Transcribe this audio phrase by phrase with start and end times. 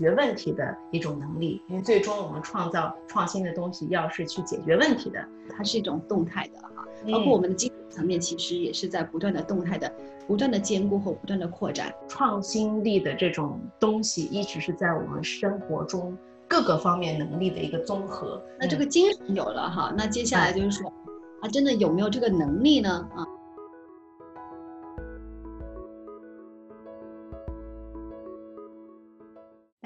[0.00, 1.62] 决问题的一种能力。
[1.68, 5.22] 因为最终我们创造创新的东西，要是去解决问题的，
[5.56, 6.84] 它是一种动态的哈。
[7.12, 9.90] 包括我们的精神层面，其实也是在不断的动态的、
[10.26, 11.92] 不断的兼顾和不断的扩展。
[12.08, 16.16] 创新力的这种东西，一直是在我们生活中
[16.48, 18.42] 各个方面能力的一个综合。
[18.58, 20.92] 那这个精神有了哈，那接下来就是说，
[21.40, 23.06] 他真的有没有这个能力呢？
[23.14, 23.24] 啊？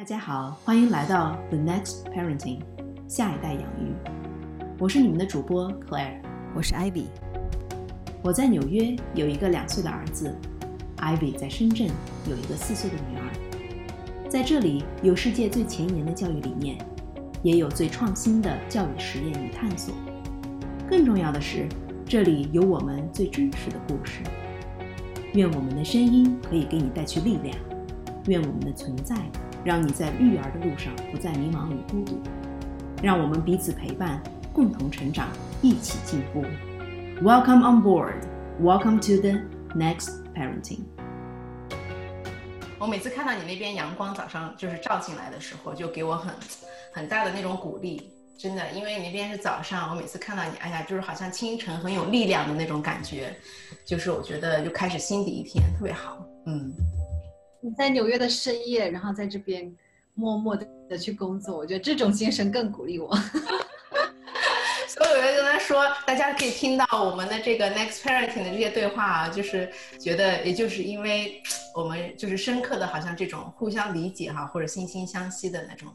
[0.05, 2.59] 大家好，欢迎来到 The Next Parenting，
[3.09, 3.95] 下一代养育。
[4.79, 6.21] 我是你们的主播 Claire，
[6.55, 7.07] 我是 Ivy。
[8.21, 10.37] 我在纽约有一个两岁的儿子
[10.99, 11.89] ，Ivy 在深圳
[12.29, 14.29] 有一个四岁的女儿。
[14.29, 16.77] 在这里有世界最前沿的教育理念，
[17.43, 19.95] 也有最创新的教育实验与探索。
[20.87, 21.67] 更重要的是，
[22.05, 24.21] 这里有我们最真实的故事。
[25.33, 27.57] 愿我们的声音可以给你带去力量，
[28.27, 29.17] 愿我们的存在。
[29.65, 32.21] 让你在育儿的路上不再迷茫与孤独，
[33.03, 35.31] 让我们彼此陪伴，共同成长，
[35.63, 36.45] 一起进步。
[37.23, 38.27] Welcome on board.
[38.61, 39.41] Welcome to the
[39.75, 40.81] next parenting.
[42.79, 46.35] 我每次看到你那边阳光早上就是照进来的时候，就给我很
[46.93, 48.11] 很大的那种鼓励。
[48.37, 53.35] 真的，因为你那边是早上，我每次看到你，哎呀，就是好像清晨很有力量的那种感觉，
[53.87, 56.19] 就是我觉得就开始新的一天，特别好。
[56.45, 56.71] 嗯。
[57.65, 59.75] 你在纽约的深夜，然后在这边
[60.13, 60.55] 默默
[60.87, 63.17] 的去工作，我觉得这种精神更鼓励我。
[64.87, 71.43] 所以我就跟他说，大家可以听到我们的这个 next parenting 的这些对话啊，就是觉得，也就是因为
[71.75, 75.89] 我们就是深刻的好像这种互相理解哈，或者惺惺相惜的那种，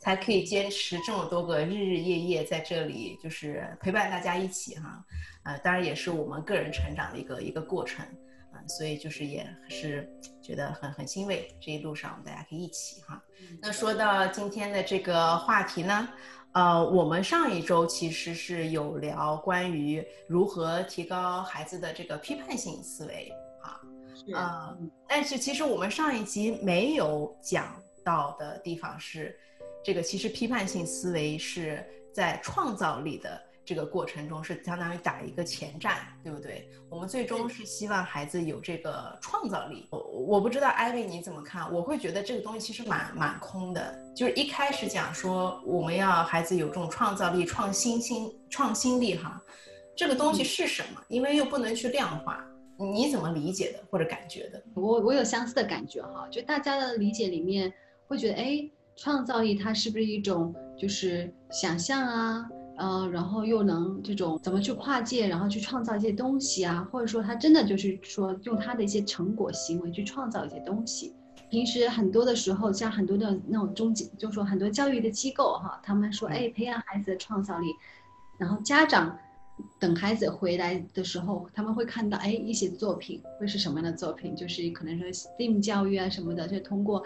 [0.00, 5.00] 才可以坚持这么多个日日夜夜在这里，就是陪伴大家一起哈。
[5.44, 8.04] 呃，当然也是我们个人成长的一个一个过程。
[8.66, 10.08] 所以就是也是
[10.42, 13.22] 觉得很很欣慰，这一路上我们大家可以一起哈。
[13.60, 16.08] 那说到今天的这个话题呢，
[16.52, 23.32] 呃，我们上一周其实是有聊关于如何提高孩子的这个批判性思维
[23.62, 23.80] 啊，
[24.34, 24.78] 呃，
[25.08, 29.38] 但是其实我们上一集没有讲到的地方是，
[29.84, 33.40] 这个其实批判性思维是在创造力的。
[33.64, 36.68] 这个过程中是相当于打一个前站，对不对？
[36.90, 39.86] 我们最终是希望孩子有这个创造力。
[39.90, 41.72] 我我不知道艾薇你怎么看？
[41.72, 43.98] 我会觉得这个东西其实蛮蛮空的。
[44.14, 49.42] 就是一开始讲说我们要孩子有这种创造力、创新心、创新力哈，
[49.96, 51.00] 这个东西是什么？
[51.08, 52.44] 因为又不能去量化，
[52.78, 54.62] 你怎么理解的或者感觉的？
[54.74, 57.72] 我我有相似的感觉哈，就大家的理解里面
[58.06, 62.46] 会觉得，哎，创造力它是不是一种就是想象啊？
[62.76, 71.14] 嗯，然后又能这种怎么去跨界，然后去创造一些东西啊，或者说他真的就是说用他的一些成果行为去创造一些东西。
[71.50, 77.66] 平时很多的时候，像很多的那种中级，就说很多教育的机构哈，他们说哎，培养孩子的创造力，
[78.38, 79.16] 然后家长
[79.78, 87.04] 等孩子回来的时候，他们会看到哎一些作品会是什么样的作品，就是可能说 STEAM 教育啊什么的，就通过。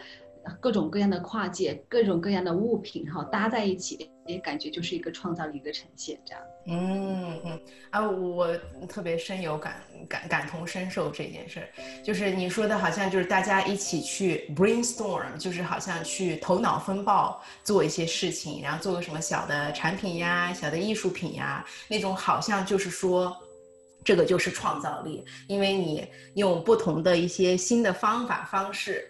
[0.60, 6.42] 各种各样的跨界，各种各样的物品哈搭在一起，也感觉就是一个创造力的呈现，这样。
[6.70, 7.60] 嗯嗯
[7.91, 8.54] 啊，我
[8.88, 11.69] 特别深有感感感同身受这件事儿，
[12.04, 23.34] 就是你说的好像就是大家一起去 brainstorm，就是好像去头脑风暴做一些事情，然后做个什么小的产品呀、小的艺术品呀，那种好像就是说，
[24.04, 29.09] 这个就是创造力，因为你用不同的一些新的方法方式。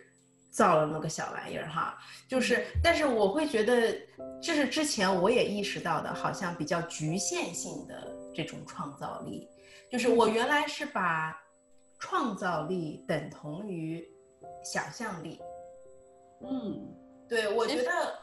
[0.51, 1.99] 造了那个小玩意儿哈，
[2.29, 3.95] 就是，但是我会觉得，
[4.43, 9.49] 这是之前我也意识到的，好像比较局限性的这种创造力，
[9.91, 11.39] 就是我原来是把
[11.99, 14.05] 创造力等同于
[14.65, 15.41] 想象力，
[16.43, 16.95] 嗯，
[17.29, 18.19] 对，我觉得，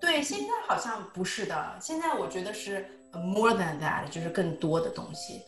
[0.00, 5.42] 对，现在好像不是的，现在我觉得是 more than that，就是更多的东西。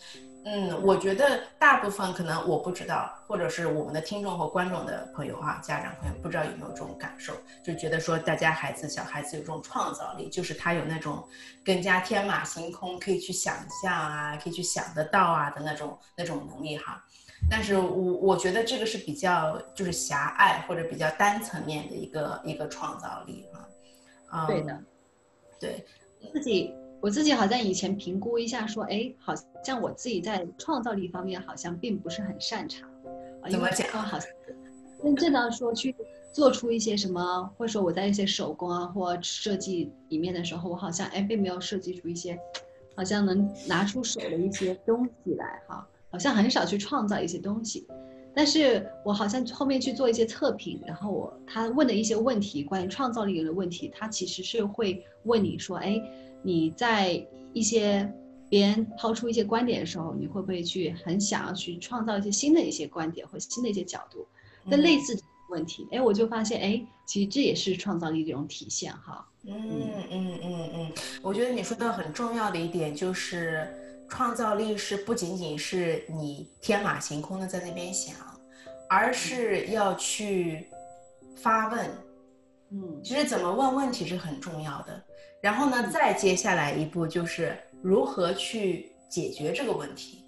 [0.49, 7.33] 嗯，我觉得大部分可能我不知道，或者是我们的听众和观众的朋友哈，家长朋友不知道有没有这种感受，
[7.65, 11.27] 就觉得说大家孩子小孩子有这种创造力，就是他有那种
[11.65, 17.05] 更加天马行空，可以去想象啊，可以去想得到啊的那种那种能力哈。
[17.51, 23.69] 但是我我觉得这个是比较就是狭隘或者比较单层面的一个一个创造力哈。
[24.31, 24.81] 啊，对的，
[25.59, 25.85] 对
[26.33, 26.73] 自己。
[27.07, 29.33] 我自己好像以前评估一下，说，哎，好
[29.65, 32.91] 像我自己在创造力方面好像并不是很擅长。
[33.49, 33.87] 怎么讲？
[34.03, 34.29] 好像
[35.01, 35.95] 真正的说去
[36.33, 42.37] 做出一些什么，或者说我在一些手工啊或设计里面的时候，我好像哎并没有设计出一些
[42.97, 47.87] 好像能拿出手的一些东西来哈，好像很少去创造一些东西。
[48.37, 55.99] 但是我好像后面去做一些测评，然后我他问的一些问题，关于创造力的问题，他其实是会问你说，哎，
[56.43, 58.13] 你在一些
[58.51, 64.27] 别人抛出一些观点的时候，你会不会去很想要去创造一些新的一些观点或新的一些角度？
[64.65, 65.19] 那类似
[65.49, 69.27] 问题，哎，我就发现，哎，其实这也是创造力的一种体现哈。
[69.47, 69.55] 嗯
[70.11, 70.93] 嗯嗯嗯，
[71.23, 73.67] 我觉得你说的很重要的一点就是。
[74.09, 78.15] 创造力是不仅仅是你天马行空的在那边想，
[78.89, 80.69] 而是要去
[81.37, 81.91] 发问。
[82.71, 85.03] 嗯，其实怎么问问题是很重要的。
[85.41, 90.23] 然后呢，再接下来一步就是如何去解决这个问题。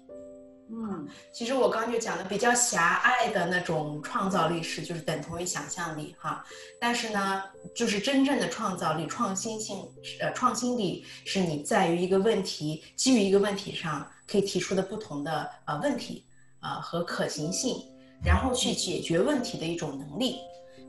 [0.71, 6.45] 嗯，其实我刚刚就讲的比较狭隘的那种创造力是，就是等同于想象力哈。
[6.79, 7.43] 但是呢，
[7.75, 9.77] 就是真正的创造力、创新性，
[10.21, 16.23] 呃，创新力是你在于一个问题，基于一个问题上可以提出的不同的呃问题，
[16.59, 17.81] 啊和可行性，
[18.23, 20.37] 然后去解决问题的一种能力。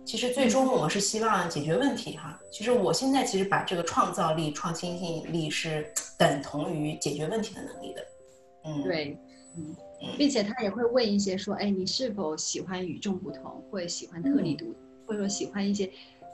[0.04, 2.40] 其实最终我们是希望解决问题哈。
[2.50, 5.86] 其实我现在其实把这个创造力、创新性力是
[6.18, 8.06] 等同于解决问题的能力的。
[8.64, 9.18] 嗯，对。
[9.56, 9.74] 嗯，
[10.16, 14.72] 并且他也会问一些说，哎，你是否喜欢与众不同，或者喜欢特立独，
[15.04, 15.90] 或者说喜欢一些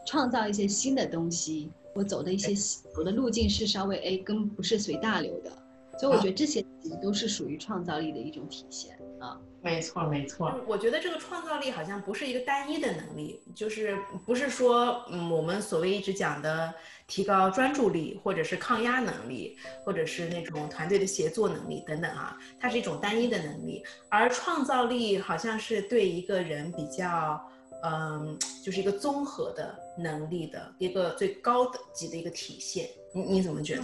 [0.06, 2.54] 创造一些新的东西，我走的一些
[2.96, 5.50] 我的路径是稍微哎跟不是随大流的，
[5.98, 8.96] 所以我觉得这些其实都是属于创造力的一种体现
[9.26, 9.40] 啊。
[9.62, 10.54] 没错，没错。
[10.68, 16.72] 我觉得这个创造力好像不是一个单一的能力，就是不是说，嗯，我们所谓一直讲的
[17.08, 23.82] 提高专注力，或者是抗压能力，或者是那种团队的协作能力等等啊，它是一种单一的能力。
[24.08, 27.40] 而创造力好像是对一个人比较，
[27.82, 32.88] 嗯，就是一个综合的能力的一个最高等级的一个体现。
[33.12, 33.82] 你你怎么觉得？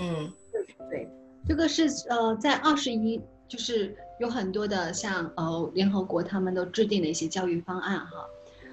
[0.00, 1.08] 嗯，对对，
[1.46, 3.20] 这个是呃，在二十一。
[3.48, 8.24] 就是有很多的像呃联合国他们都制定了一些教育方案哈，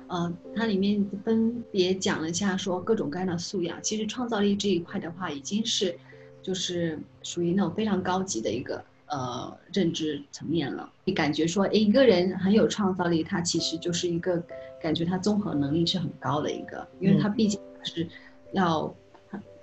[0.07, 5.98] 呃它里面分别讲了一下说各种各样的素养，其实创造力这一块的话已经是
[6.44, 10.88] 就是属于那种非常高级的一个呃认知层面了。
[11.04, 14.40] 你感觉说一个人很有创造力，他其实就是一个
[14.80, 18.07] 感觉他综合能力是很高的一个，因为他毕竟是
[18.51, 18.94] 要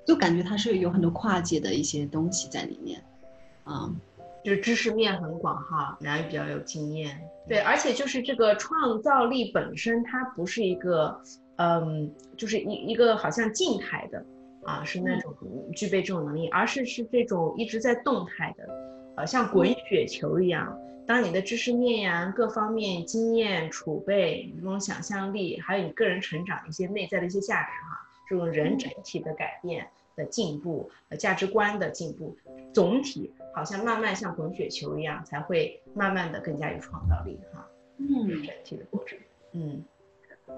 [0.05, 3.00] 就感觉他是有很多跨界的一些东西在里面，
[3.62, 3.88] 啊。
[4.47, 7.21] 就是知识面很广哈，然后也比较有经验。
[7.49, 11.21] 对，而且就是这个创造力本身，它不是一个，
[11.57, 14.25] 嗯，就是一一个好像静态的
[14.63, 15.35] 啊，是那种
[15.75, 18.69] 具备这种能力，而是是这种一直在动态的，
[19.17, 20.79] 呃，像滚雪球一样。
[21.09, 27.99] 当你的知识面呀、各方面经验储备、这种想象力，还有你个人成长一些内在的一些价值哈，
[28.29, 29.89] 这种人整体的改变。
[30.17, 32.37] 的进步，呃，价值观的进步，
[32.73, 37.65] 总体好像慢慢像滚雪球一样，才会慢慢的更加有创造力哈。
[37.99, 39.19] 嗯，整体的过程。
[39.53, 39.85] 嗯，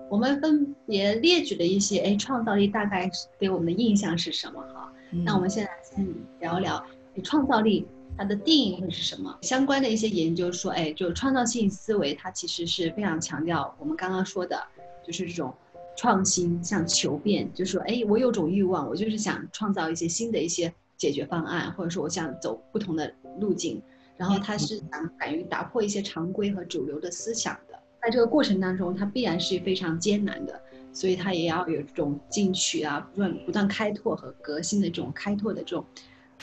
[0.08, 4.92] 我们分别列举了一些，哎，创造力大概给我们的印象是什么哈？
[5.10, 6.06] 那我们现在先
[6.40, 6.84] 聊聊，
[7.24, 9.36] 创造力它的定义会是什么？
[9.42, 14.62] 相关的一些研究说，哎，就创造性思维，它其实是非常强调我们刚刚说的，
[15.04, 15.52] 就是这种。
[15.98, 23.82] 创新像求变，就是说，哎，我有种欲望，我就是想创造一些新的一些解决方案，或者说我想走不同的路径。
[24.16, 30.60] 然后他是想敢于打破一些常规和主流的思想的，在这个过程当中，他必然是非常艰难的，
[30.92, 35.84] 所以他也要有这种进取啊，不断不断开拓和革新的这种开拓的这种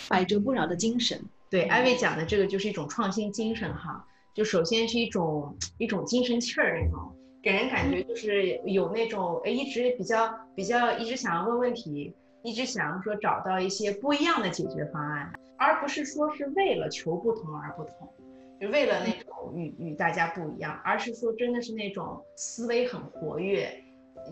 [0.10, 1.18] 百折不挠的精神。
[1.50, 7.15] 对，艾薇讲的这个就是一种创新精神哈，就首先是一种一种精神气儿那种。
[7.46, 12.12] 给人感觉就是有那种诶，一直比较比较一直想要问问题，
[12.42, 18.12] 一直想要说找到一些不一样的解决方案，而不是说是为了求不同而不同，
[18.60, 23.72] 就为了那种与与大家不一样，而是说真的是那种思维很活跃，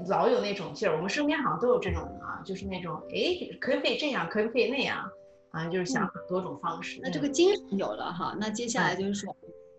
[0.09, 0.95] 老有那种劲儿。
[0.95, 5.07] 我们身边好像都有这种人啊，就是那种哎，可不可以这样，可不可以那样
[5.51, 6.99] 啊，就是想很多种方式。
[7.03, 9.35] 那这个精神有了哈，那接下来就是说。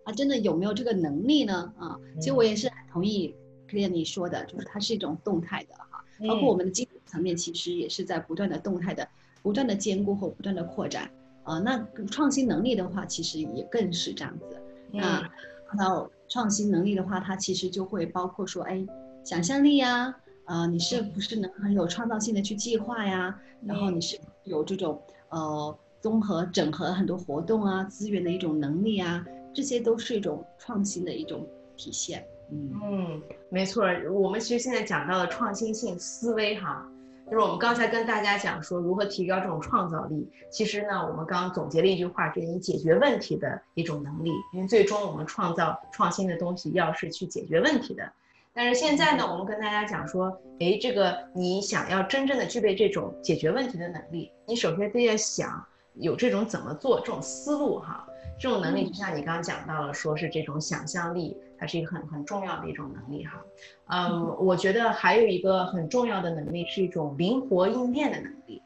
[0.06, 1.72] 啊真的有没有这个能力呢？
[1.78, 3.34] 啊，其实我也是很同意
[3.68, 9.08] c l e a r l y 说的，就是它是一种动态的哈，包括我们的精神层面，其实也是在不断的动态的、
[9.42, 11.10] 不断的兼顾和不断的扩展
[11.42, 11.58] 啊。
[11.58, 11.76] 那
[12.08, 14.56] 创新能力的话，其实也更是这样子。
[14.92, 15.20] 那
[15.66, 18.86] 看到创新能力的话，它其实就会包括说，哎，
[19.24, 23.36] 想象力呀，啊，你是不是能很有创造性的去计划呀？
[23.66, 29.26] 然后你是有这种呃综合整合很多活动啊、资源的一种能力啊。
[29.52, 31.44] 这些都是一种创新的一种
[31.76, 32.24] 体现。
[32.50, 33.84] 嗯，没错。
[34.10, 36.86] 我们其实现在讲到了创新性思维哈，
[37.26, 48.08] 就是我们刚才跟大家讲说如何提高这种创造力，其实呢，我们刚刚总结了一句话，就是你解决问题的一种能力，因为最终我们创造创新的东西要是去解决问题的。
[48.52, 50.28] 但是现在呢，我们跟大家讲说，
[50.60, 58.06] 哎，这个你想要真正的具备这种解决问题的能力，你首先得要想有这种怎么做这种思路哈，
[58.38, 63.42] 这种能力就像你刚刚讲到了，说是这种想象力，它是一个很很重要的一种能力哈。
[63.86, 68.60] 嗯，我觉得还有一个很重要的能力是一种灵活应变的能力，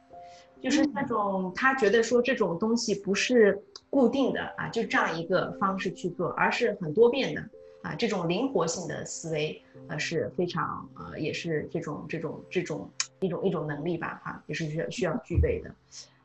[0.61, 7.41] 就是那种他觉得说这种东西不是固定的啊，就这样一个方式去做，而是很多变的。
[7.83, 12.91] 啊，这种灵活性的思维，呃，是非常呃，也是这种这种这种
[13.21, 15.73] 一种一种能力吧，哈，也是需要需要具备的。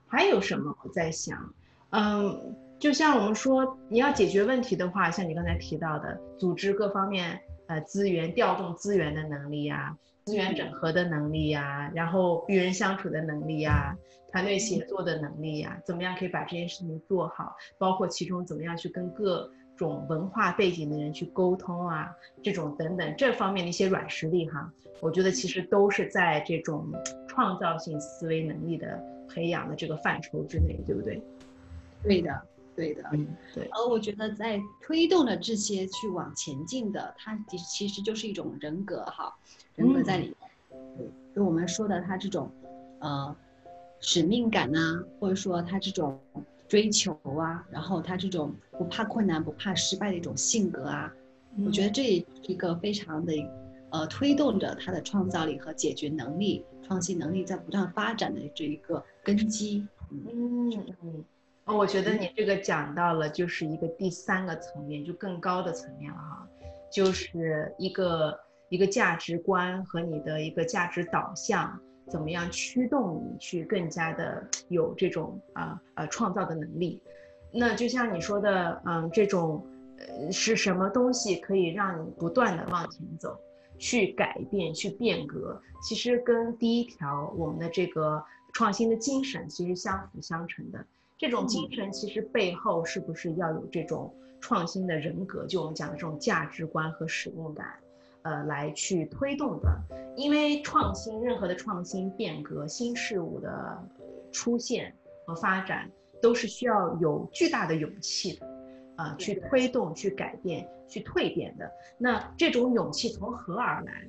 [0.07, 0.75] 还有什么？
[0.81, 1.53] 我在想，
[1.91, 13.97] 嗯，就像我们说，你要解决问题的话，像你刚才提到的，组织各方面呃资源调动资源的能力呀，资源整合的能力呀，然后与人相处的能力呀，
[14.33, 17.55] 团队协作的能力呀，怎么样可以把这件事情做好？
[17.77, 26.91] 包括其中怎么样去跟各种文化背景的人去沟通啊，这种等等这方面的一些软实力哈，我觉得其实都是在这种
[27.29, 31.23] 创造性思维能力的培养的这个范畴之内，对不对？
[32.03, 33.65] 对的，对的，嗯，对。
[33.71, 39.33] 而我觉得在推动的这些去往前进的，它其实其实就是一种人格哈，
[39.75, 40.35] 人格在里面。
[40.97, 42.51] 对，就我们说的他这种，
[42.99, 43.35] 呃，
[43.99, 46.19] 使命感呐，或者说他这种。
[46.65, 51.13] 追求啊，然后他这种不怕困难、不怕失败的一种性格啊，
[51.63, 53.33] 我觉得这也是一个非常的，
[53.91, 59.85] 呃，推动着他的创造力和解决能力、创新能力在不断发展的这一个根基。
[60.09, 60.71] 嗯
[61.03, 61.23] 嗯，
[61.65, 66.47] 哦，我觉得你这个讲到了就是一个第三个层面，就更高的层面了哈，
[66.91, 68.37] 就是一个
[68.69, 71.79] 一个价值观和你的一个价值导向。
[72.09, 77.01] 怎么样驱动你去更加的有这种啊呃创造的能力？
[77.53, 79.65] 那就像你说的，嗯，这种
[79.97, 83.39] 呃是什么东西可以让你不断的往前走，
[83.77, 85.59] 去改变、去变革？
[85.81, 90.85] 其实跟第一条我们的这个创新的精神其实相辅相成的。
[91.23, 95.45] 这种精神其实背后是不是要有这种创新的人格？
[95.45, 97.65] 就我们讲的这种价值观和使命感。
[98.23, 99.69] 呃，来去推动的，
[100.17, 103.81] 因为创新，任何的创新变革、新事物的
[104.33, 104.93] 出现
[105.25, 105.89] 和发展，
[106.21, 108.45] 都是需要有巨大的勇气的，
[108.97, 111.71] 啊，去推动、去改变、去蜕变的。
[111.97, 114.05] 那这种勇气从何而来？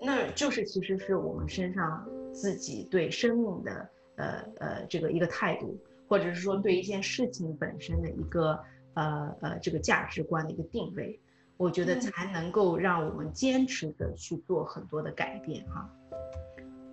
[0.00, 5.76] 那就是其实是我们身上自己对生命的，呃呃，这个一个态度，
[6.10, 8.58] 或者是说对一件事情本身的一个，
[8.94, 11.20] 呃呃，这个价值观的一个定位。
[11.56, 15.90] 我觉得才能够让我们坚持的去做很多的改变哈，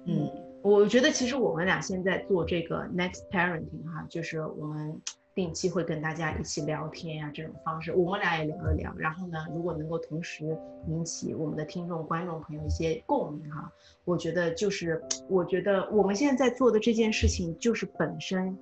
[0.05, 0.29] 嗯，
[0.61, 5.01] 我觉得其实我们俩现在做这个 next parenting 哈，就是我们
[5.33, 8.93] 定期会跟大家一起聊天呀，这种方式，我们俩也聊了聊。
[8.97, 10.57] 然后呢，如果能够同时
[10.89, 13.71] 引起我们的听众、观众朋友一些共鸣哈，
[14.03, 18.53] 我觉得就是，我觉得我们现在在做的这件事情就是本身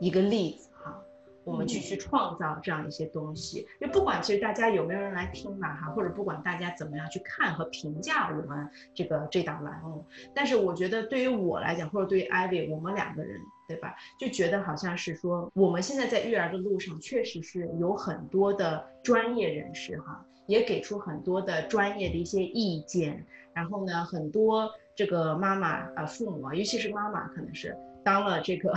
[0.00, 1.02] 一个例子哈。
[1.44, 13.94] 我们去去创造这样一些东西，就不管其实大家有没有人来听嘛哈，或者不管大家怎么样去看和评价我们这个这档栏目，但是我觉得对于我来讲，或者对于艾薇，我们两个人，对吧？
[14.18, 23.24] 就觉得好像是说，我们现在在育儿的路上，确实是有很多的专业人士哈，也给出很多的专业的一些意见，
[23.54, 27.76] 然后呢，很多这个妈妈啊，父母啊，尤其是妈妈，可能是。
[28.06, 28.70] 当了这个，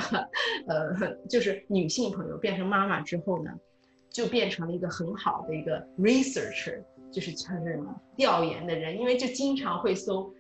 [0.66, 3.52] 呃，就是女性朋友变成妈妈之后呢，
[4.10, 6.82] 就变成了一个很好的一个 researcher，
[7.12, 10.34] 就是叫什么调研的人，因为就经常会搜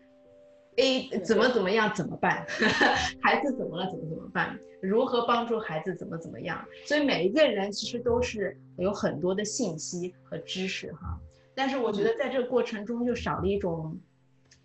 [0.77, 2.43] ，A 怎么怎么样怎么办，
[3.21, 11.15] 孩子怎么了怎么怎么办，如何帮助孩子怎么怎么样，所以每一个人其实都是有很多的信息和知识哈，
[11.53, 13.95] 但是我觉得在这个过程中就少了一种。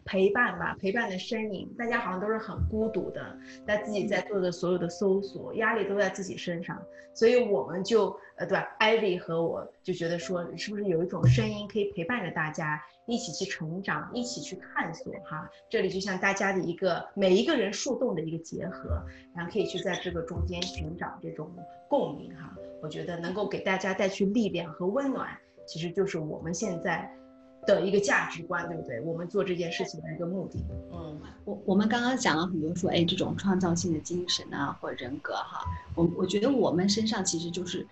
[0.04, 6.80] 陪伴吧，陪伴的身影，大家好像都是很孤独的，在自己在做的所有的搜索，压力都在自己身上，
[7.14, 15.50] 所以我们就呃，对吧？Ivy 和我就觉得说，是不是有一种声音可以陪伴着大家一起去成长，一起去探索哈？
[15.70, 19.02] 这里就像大家的一个每一个人树洞的一个结合，
[19.34, 21.50] 然后可以去在这个中间寻找这种
[21.88, 22.54] 共鸣哈。
[22.82, 25.30] 我觉得能够给大家带去力量和温暖，
[25.66, 27.11] 其实就是我们现在。
[27.66, 29.00] 的一个价值观，对不对？
[29.00, 30.59] 我们做这件事情的一个目的。
[30.92, 37.87] 嗯，我我们刚刚讲了很多，说哎，这种创造性的精神啊，或人格哈，我我觉得我们身上其实就是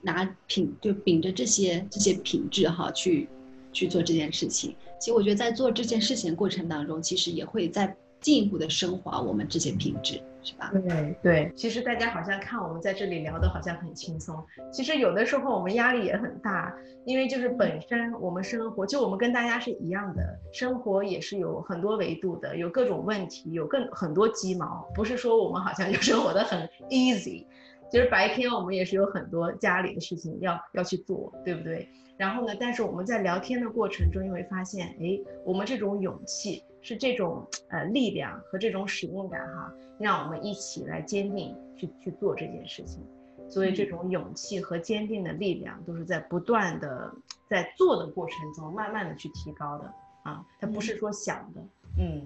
[0.00, 3.28] 拿品，就秉着这些这些品质哈，去
[3.72, 4.74] 去做这件事情。
[4.98, 7.94] 其实我觉得在做这件事情过程当中，其实也会在
[8.26, 10.72] 进一步的升华我们这些品质，是吧？
[10.72, 27.46] 对对，其实大家好像看我们在这里聊的好像很轻松，其实有的时候我们压力也很大，因为就是本身我们生活就我们跟大家是一样的，生活也是有很多维度的，有各种问题，有更很多鸡毛，不是说我们好像就生活的很 easy，
[27.92, 31.88] 其实白天我们也是有很多家里的事情要要去做，对不对？
[32.16, 43.02] 然后呢，但是我们在聊天的过程中，你会发现，哎，我们这种勇气是这种呃力量和这种使命感哈，让我们一起来坚定去去做这件事情。
[43.50, 47.12] 所以这种勇气和坚定的力量都是在不断的
[47.50, 49.92] 在做的过程中慢慢的去提高的
[50.22, 51.60] 啊，它不是说想的，
[51.98, 52.22] 嗯。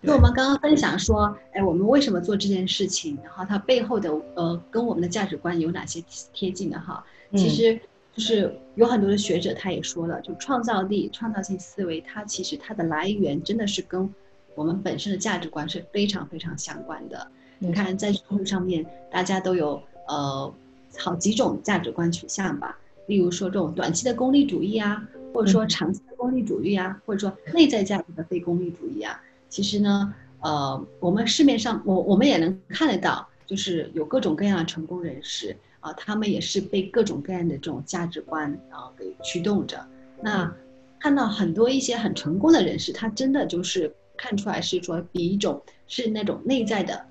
[0.00, 3.16] 那我们刚刚分享说，哎，我们为什么做这件事情？
[3.22, 7.04] 然后它背后的呃跟我们的价值观有哪些贴近的哈？
[7.36, 7.80] 其实。
[8.14, 14.12] 就是有很多的学者，他也说了，就创造力、创造性思维，它其实它的来源真的是跟
[14.54, 17.26] 我们本身的价值观是非常非常相关的。
[17.58, 20.52] 你看，在社会上面，大家都有呃
[20.98, 29.22] 好几种价值观取向吧，例如说这种短期的功利主义啊，或者说长期的功利主义啊，或者说内在价值的非功利主义啊。
[29.48, 35.56] 其实呢，呃，我们市面上我我们也能看得到，就是有各种各样的成功人士。
[35.80, 39.82] 啊，他们也是被各种各样的这种价值观啊给驱动着。
[40.22, 40.54] 那
[40.98, 47.02] 看到很多一些很成功的人士，他真的就是看出来是说，比一种是那种内在的、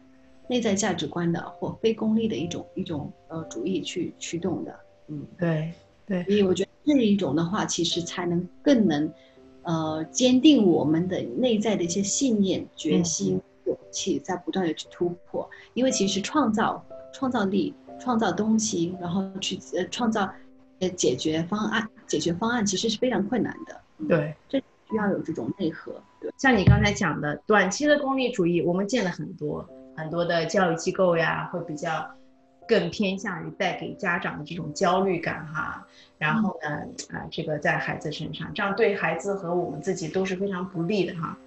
[0.47, 4.79] 内在价值观的或非功利的一种一种呃主义去驱动的。
[5.07, 5.73] 嗯，对
[6.05, 6.23] 对。
[6.25, 9.11] 所以我觉得这一种的话，其实才能更能
[9.63, 15.49] 呃坚定我们的内在的一些信念、决心、勇气，在不断的去突破。
[15.73, 17.73] 因为其实创造创造力。
[17.99, 20.27] 创造东西，然后去呃创造
[20.79, 23.81] 呃解决方案，解决方案其实是非常困难的。
[24.07, 24.57] 对，这
[24.89, 25.93] 需要有这种内核。
[26.19, 32.09] 对，像你刚才讲的，短期的功利主义，我们见了很多很多的教育机构呀，会比较
[32.67, 35.85] 更偏向于带给家长的这种焦虑感哈。
[36.17, 36.69] 然后呢，
[37.17, 41.37] 啊，这个在孩子身上，这样对孩子和我们自己都是非常不利的哈。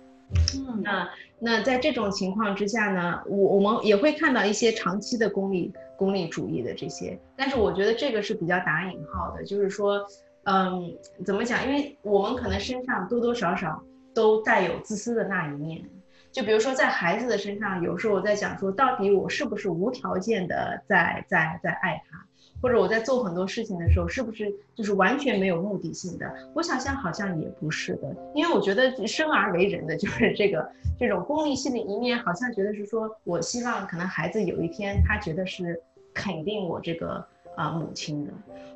[0.55, 1.09] 嗯，那
[1.39, 10.07] 那在这种情况之下呢，我我们也会看到一些长期的功利功利主义的这些，但是我觉得这个是比较打引号的，就是说，
[10.45, 11.67] 嗯，怎么讲？
[11.67, 13.83] 因为我们可能身上多多少少
[14.15, 15.83] 都带有自私的那一面，
[16.31, 22.27] 就比如说在孩子的身上，有时候我在想说，到底我是不是无条件的在在在爱他？
[22.63, 26.33] 或者我在做很多事情的时候，是不是就是完全没有目的性的？
[26.55, 35.83] 我想想，好像也不是的，因为我觉得生而为人的就是这个这种功利性的一面，好像觉得是说我希望可能孩子有一天他觉得是
[36.15, 37.25] 肯定我这个
[37.57, 38.33] 啊母亲的，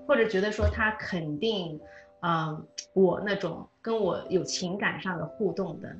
[0.07, 1.79] 或者觉得说他肯定
[2.19, 2.61] 啊
[2.93, 5.97] 我那种跟我有情感上的互动的。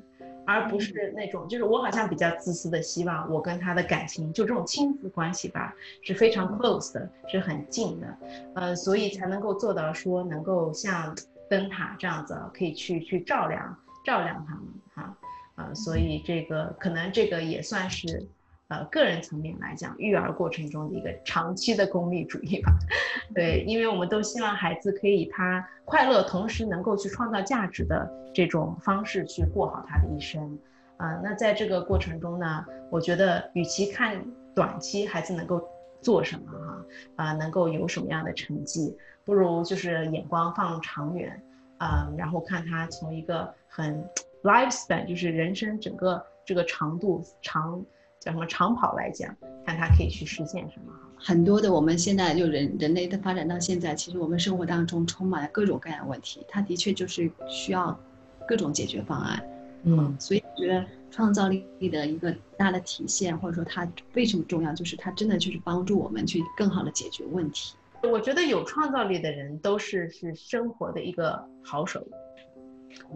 [0.47, 8.17] 而不是那种，就是我好像比较自私的，希望我跟他的感情，就这种亲子关系吧，是非常 close 的，是很近的，
[8.55, 11.13] 呃，所以才能够做到说，能够像
[11.49, 14.63] 灯塔这样子，可以去去照亮照亮他们
[14.95, 15.17] 哈，
[15.55, 18.25] 呃，所以这个可能这个也算是。
[18.69, 22.69] 呃，个人层面来讲，育儿过程中的一个长期的功利主义吧，
[23.33, 30.59] 对，因为我们都希望孩子可以以他快乐，同时能够去创造价值的这种方式去过好他的一生，
[30.97, 34.21] 啊，那在这个过程中呢，我觉得与其看
[34.53, 35.65] 短期孩子能够
[36.01, 36.85] 做什么哈，
[37.23, 41.41] 啊，能够有什么样的成绩，不如就是眼光放长远，
[41.77, 44.03] 啊，然后看他从一个很
[44.43, 47.81] lifespan，就是人生整个这个长度长。
[48.27, 49.33] 叫什么长跑来讲，
[49.65, 50.91] 看他可以去实现什么。
[51.15, 57.97] 很多的我们现在就人人类的发展到现在，其实我们生活当中充满了各种各样的问题，它的确就是需要
[58.45, 59.41] 各种解决方案。
[59.83, 67.77] 嗯，所以我觉得创造力的一个大的体现，或者说它为什么重要，就是它真的就是帮助我们去更好的解决问题。
[68.03, 72.05] 我觉得有创造力的人都是是生活的一个好手，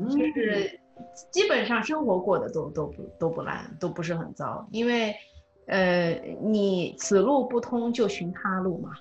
[0.09, 0.79] 就是。
[1.31, 5.15] 基本上生活过得都都不都不烂，都不是很糟，因为，
[5.67, 8.91] 呃，你此路不通就寻他路嘛。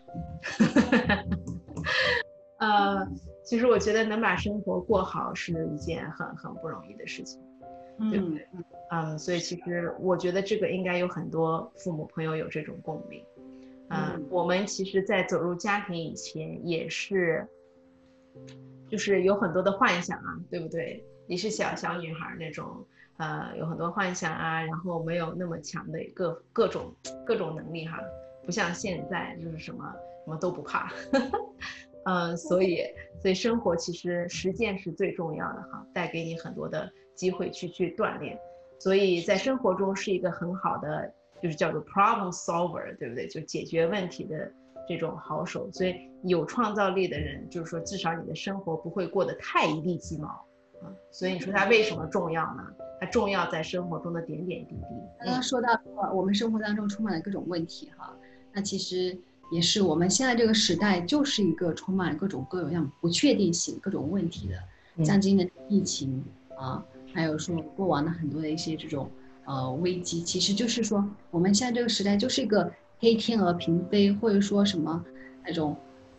[2.59, 3.07] 呃，
[3.43, 7.41] 其实我觉得能把生活过好是一件很很不容易的事情，
[8.11, 8.47] 对不对？
[8.91, 13.25] 嗯，所以其实我觉得这个应该有很多父母朋友有这种共鸣。
[13.89, 17.45] 嗯，我们其实，在走入家庭以前也是，
[18.89, 21.05] 就是有很多的幻想啊，对不对？
[21.31, 22.85] 你是小小女孩那种，
[23.19, 26.93] 呃，有很多幻想啊，然后没有那么强的各各种
[27.25, 28.01] 各种能力哈，
[28.45, 30.93] 不像现在就是什么什么都不怕，
[32.05, 32.83] 嗯， 所以
[33.23, 38.37] 所以生活其实实践是最重要的哈，带给你很多的机会去去锻炼，
[38.81, 43.29] 所以在生活中是一个很好的，就是叫做 problem solver，对不对？
[43.29, 44.53] 就解决问题的
[44.89, 45.71] 这种好手。
[45.71, 50.45] 所以有创造力的人，就是说至少你的生活不会过得太一地鸡毛
[50.83, 50.93] 啊。
[51.11, 52.63] 所以你说它为什么重要呢？
[53.01, 55.25] 它重要在生活中的点点滴滴。
[55.25, 55.69] 刚刚说到
[56.13, 58.15] 我们生活当中充满了各种问题哈，
[58.53, 59.19] 那其实。
[59.53, 66.23] 也是我们现在这个时代，就是一个充满各种各样不确定性、各种问题的，像今年疫情
[66.57, 66.81] 啊，
[67.13, 69.11] 还有说过往的很多的一些这种
[69.47, 75.05] 呃危机，其实就是说我们现在这个时代就是一个黑天鹅平飞，或者说什么
[75.45, 75.77] 那种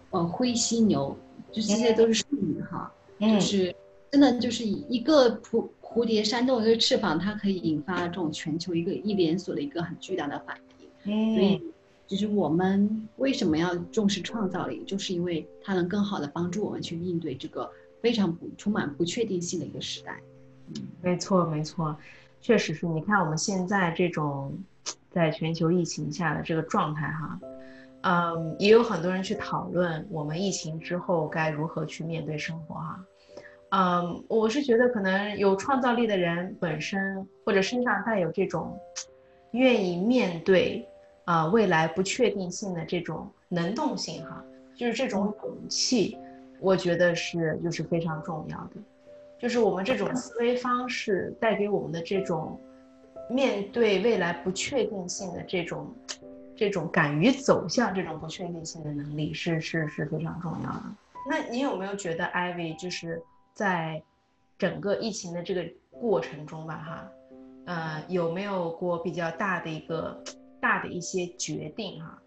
[0.09, 1.15] 呃灰犀牛，
[1.53, 3.73] 就这些都是术语哈，就是
[4.11, 10.57] 真的就是一个蝴蝴蝶扇动一个翅膀，它可以引发这种全球一个一连锁的一个很巨大的反
[11.05, 11.61] 应，所以。
[12.07, 17.71] 其实我们为什么要重视创造力，就是因为它能更好的帮助我们去应对这个
[18.01, 20.19] 非常不充满不确定性的一个时代。
[20.75, 21.95] 嗯，没错没错，
[22.41, 24.53] 确实是你看我们现在这种
[25.09, 27.39] 在全球疫情下的这个状态哈，
[28.01, 33.01] 嗯，也有很多人去讨论我们疫情之后该如何去面对生活哈。
[33.71, 38.79] 嗯，我是觉得可能有创造力的人本身或者身上带有这种
[39.51, 40.87] 愿意面对。
[41.23, 44.43] 啊，未来不确定性的这种能动性，哈，
[44.75, 46.17] 就是这种勇气，
[46.59, 48.71] 我觉得是就是非常重要的。
[49.39, 52.59] 就是我们这种思维方式带给我们的这种
[53.29, 55.87] 面对未来不确定性的这种
[56.55, 60.83] 这种敢于走向这种不确定性的能力，是是是非常重要的。
[61.29, 63.21] 那你有没有觉得，Ivy 就是
[63.53, 64.01] 在
[64.57, 67.11] 整个疫情的这个过程中吧，哈，
[67.65, 70.23] 呃，有没有过比较大的一个？
[70.61, 72.21] 大的一些决定哈，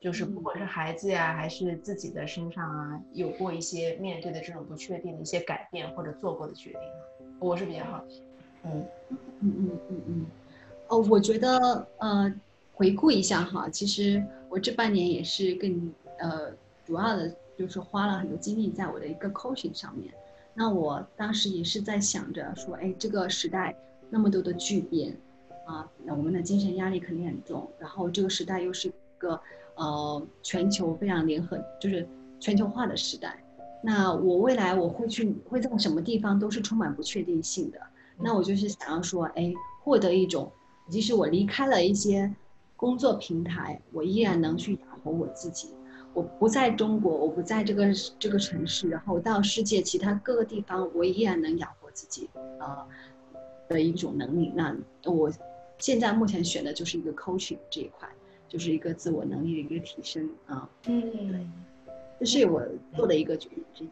[0.00, 6.80] 就是不管是孩子呀，还是自己的身上啊，有过一些面对的这种不确定的一些改变或者做过的决定，
[7.38, 8.22] 我是比较好奇。
[8.64, 10.26] 嗯嗯嗯嗯嗯，
[10.88, 12.34] 哦，我觉得呃，
[12.72, 16.50] 回顾一下哈，其实我这半年也是更呃，
[16.86, 20.10] 主要的就是花了很多精力在我的一个 coaching 上面。
[20.54, 23.76] 那我当时也是在想着说，哎，这个时代
[24.08, 25.16] 那么多的巨变。
[25.66, 27.66] 啊，那我们的精神压力肯定很重。
[27.78, 29.40] 然后这个时代又是一个
[29.76, 32.06] 呃全球非常联合，就是
[32.38, 33.42] 全球化的时代。
[33.82, 37.78] 那我未来我会去会在什么地方都是充满不确定性的。
[38.20, 40.52] 那我就是想要说，哎，获得一种，
[40.90, 42.30] 即使我离开了一些
[42.76, 45.68] 工作平台，我依然能去养活我自己。
[46.14, 52.86] 我不在中国，我不在这个这个城市，然后到世界其他各个地方，我依然能养活自己，呃
[53.68, 54.50] 的一种能力。
[54.54, 54.74] 那
[55.04, 55.30] 我。
[55.76, 58.08] 现在目前选的就是一个 coaching 这一块，
[58.48, 60.66] 就是一个自我能力的一个提升啊。
[60.86, 61.46] 嗯，对，
[62.20, 62.62] 这是我
[62.94, 63.88] 做的一个决定之一。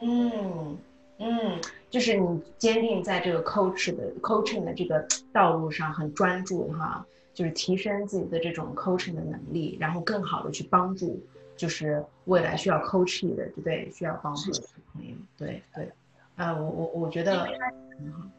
[0.00, 0.78] 嗯
[1.18, 1.60] 嗯，
[1.90, 7.06] 就是你坚定在这个 coach 的 coaching 的这个道路上很专注哈，
[7.38, 11.22] 就是提升自己的这种 coaching 的能力，然后更好的去帮助，
[11.56, 13.88] 就是未来需要 coaching 的，对不对？
[13.94, 14.60] 需要帮助的
[14.92, 15.88] 朋友，对对。
[16.34, 17.46] 啊，我我我觉得。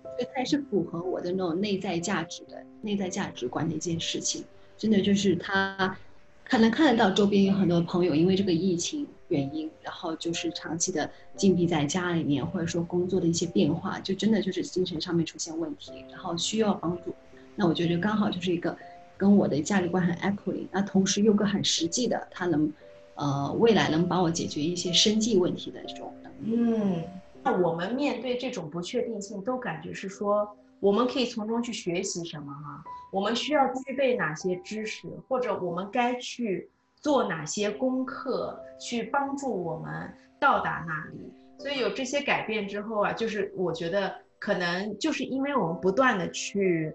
[0.03, 4.43] 所以它也是符合我的那种内在价值的内在价值观的一件事情，
[4.77, 5.97] 真的就是他
[6.43, 17.15] 可能看得到周边有很多朋友因为这个疫情原因，然后就是长期的禁闭在家里面，或者说工作的一些变化，就真的就是精神上面出现问题，然后需要帮助。
[17.55, 18.77] 那我觉得刚好就是一个
[19.19, 22.73] 跟我的价值观很 equally，那同时又个很实际的，他能
[23.15, 26.55] 呃未来能帮我解决一些生计问题的这种能力。
[26.55, 27.03] 嗯。
[27.41, 30.45] 那我们面对这种不确定性，都感觉是说，
[30.81, 32.83] 我们可以从中去学习什么哈？
[33.13, 41.31] 我们需要具备哪些知识，或者我们该去做哪些功课，去帮助我们到达那里？
[41.57, 46.93] 所以有这些改变之后啊，就是我觉得可能就是因为我们不断的去，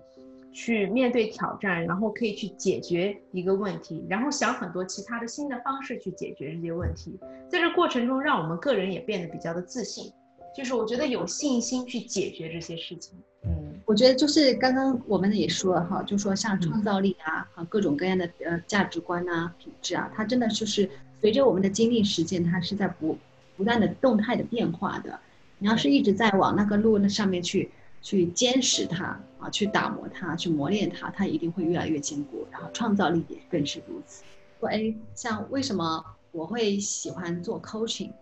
[0.54, 7.18] 去面对挑战，然后可以去解决一个问题，然后想很多其他的新的方式去解决这些问题，
[7.50, 10.10] 在这过程中，让我们个人也变得比较的自信。
[10.56, 13.18] 就是我觉得有信心去解决这些事情。
[13.44, 20.88] 嗯，我觉得就是刚刚我们也说了哈，就说像创造力啊，和各种各样的呃价值观啊、品质啊，它真的就是
[21.20, 23.18] 随着我们的经历实践，它是在不
[23.56, 25.18] 不断的动态的变化的。
[25.58, 27.68] 你要是一直在往那个路那上面去
[28.04, 32.46] 去坚持它啊，去打磨它，去磨练它，它一定会越来越坚固。
[32.52, 34.22] 然后创造力也更是如此。
[34.60, 38.12] 说哎，像为什么我会喜欢做 coaching？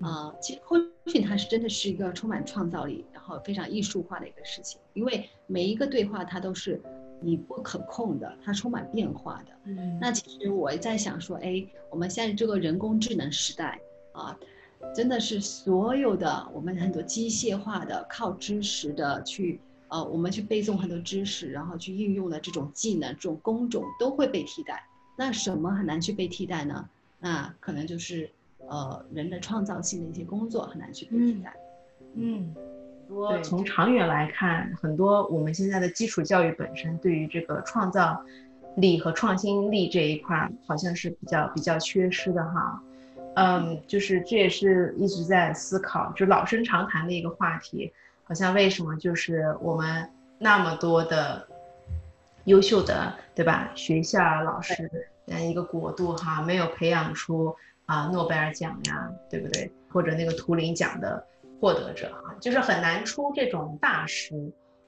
[0.00, 4.78] 啊，其实 coaching 它是真的是一个充满创造力，然后非常艺术化的一个事情。
[4.92, 6.78] 因为每一个对话它都是
[7.22, 9.52] 你不可控的，它充满变化的。
[9.64, 13.80] 嗯，那其实我在想说，哎，我们现在这个人工智能时代
[14.12, 14.38] 啊，
[14.94, 24.82] 真的是所有的我们很多机械化的靠知识的去呃，我们去背诵很多知识，然后去应用的这种技能、这种工种都会被替代。
[25.18, 26.88] 那什么很难去被替代呢？
[27.18, 28.30] 那可能就是
[28.68, 31.54] 呃人的创造性的一些工作很难去被替代。
[32.14, 32.54] 嗯，
[33.08, 38.24] 多从长远来看，很多我们现在的基础教育本身对于这个创造
[38.76, 42.82] 力和创新力这一块好像是比较比较缺失的哈。
[43.34, 47.92] 嗯，就是这也是一直在思考，就老生常谈的一个话题，
[48.24, 51.46] 好像为什么就是我们那么多的
[52.44, 53.70] 优秀的对吧？
[53.74, 54.90] 学校啊，老师。
[55.32, 57.54] 嗯，一个国度哈，没有培养出
[57.86, 59.70] 啊诺贝尔奖呀，对不对？
[59.88, 61.24] 或者那个图灵奖的
[61.60, 64.34] 获得者啊，就是很难出这种大师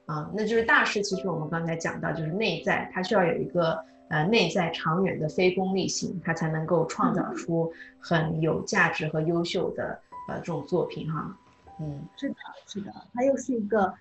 [0.05, 0.29] 啊。
[0.33, 3.79] 那就是大师，其实我们刚才讲到，就是内在，他需要有一个
[4.13, 11.35] 呃内在长远的非功利性，他才能够创造出很有价值和优秀的呃这种作品哈。
[11.79, 12.35] 嗯，是的，
[12.67, 13.91] 是的，它又是一个，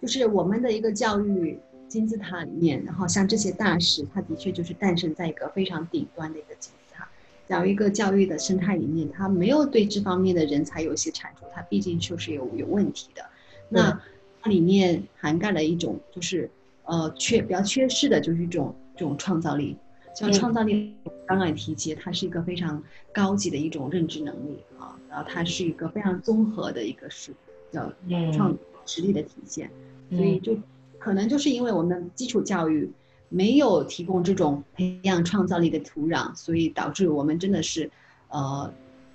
[0.00, 1.58] 就是我们的一个教育。
[1.88, 7.08] 金字塔里面，然后像这些大师，他的确就是诞生在一个非常顶端的一个金字塔。
[7.48, 13.24] 假如一个教育的生态里面，他没有对这方面的人才有一些产出，他毕竟就是有有问题的。
[13.70, 13.98] 那
[14.42, 16.50] 它里面涵盖了一种，就是
[16.84, 19.76] 呃缺比较缺失的，就是一种这种创造力。
[20.14, 20.94] 像创造力，
[21.26, 22.82] 刚刚也提及，它是一个非常
[23.14, 27.32] 高级的一种认知能力啊，然后它是一个非常综合的一个是
[27.70, 27.90] 叫
[28.34, 29.70] 创实力的体现，
[30.10, 30.58] 所以就。
[31.00, 32.90] 可能就是因为我们基础教育
[33.28, 37.88] 没有提供这种培养创造力的土壤，所以导致我们真的是，
[38.30, 38.68] 呃，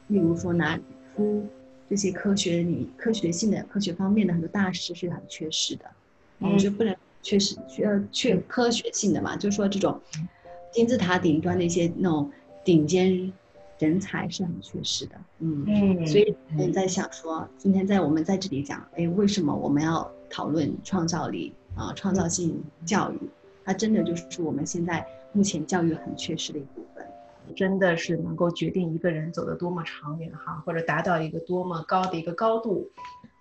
[0.08, 0.80] 例如说拿
[1.14, 1.46] 出
[1.90, 5.84] 这些科学里科学性的科学方面的很多大师是很缺失的，
[6.40, 9.36] 我觉得不能缺失缺缺科学性的嘛？
[9.36, 10.00] 就是说这种
[10.72, 12.30] 金字塔顶端的一些那种
[12.64, 13.34] 顶尖
[13.80, 21.52] 人才是很缺失的，嗯，所以我在想说，今天在我们在这里讲，哎，为什么我们要讨论创造力？
[21.76, 23.18] 啊，创造性教育，
[23.66, 27.04] 它真的就是我们现在目前教育很缺失的一部分，
[27.56, 32.88] 真的是能够决定一个人走得多么长远哈，或者达到一个多么高的一个高度，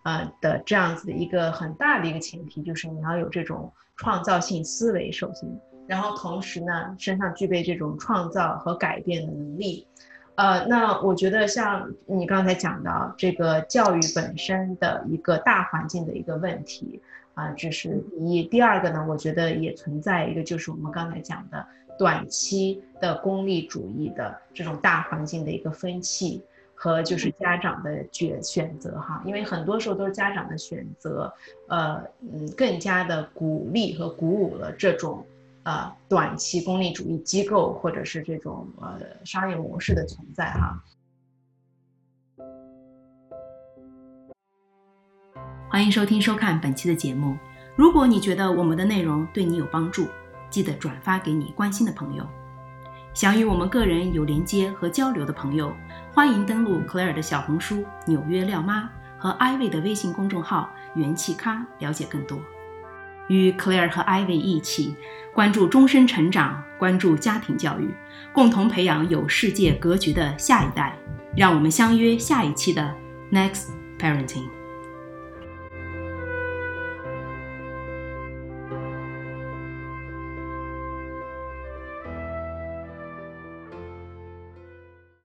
[0.03, 5.49] 啊的这样子的一个很大的一个前提，就是你要有这种创造性思维，首先，
[5.87, 9.87] 然后同时呢，身上具备这种创造和改变的能力，
[10.35, 17.01] 呃，那我觉得像你刚才讲到这个教育本身的一个大环境的一个问题。
[17.35, 18.43] 啊，这是第一。
[18.43, 21.67] 第二个呢，我觉得也存在一个，就是我们刚才讲的
[21.99, 26.43] 短期的功利主义的这种大环境的一个分歧，
[26.83, 29.23] 和就是家长的选选择哈。
[29.25, 31.33] 因为很多时候都是家长的选择，
[31.69, 35.25] 呃嗯，更加的鼓励和鼓舞了这种
[35.63, 40.83] 呃短期功利主义机构或者是这种呃商业模式的存在哈。
[45.71, 47.37] 欢迎收听收看本期的节目。
[47.77, 50.09] 如果你觉得我们的内容对你有帮助，
[50.51, 52.27] 记得转发给你关心的朋友。
[53.15, 55.75] 想与我们个人有连接和交流的朋友，
[56.15, 62.39] 欢迎登录 Claire 的小红书“纽约廖妈”和 Ivy 的微信公众号“元气咖”了解更多。
[63.29, 64.97] 与 Claire 和 Ivy 一起
[65.35, 67.95] 关注终身成长，关注家庭教育，
[68.33, 70.97] 共同培养有世界格局的下一代。
[71.37, 72.95] 让我们相约下一期的
[73.31, 74.62] Next Parenting。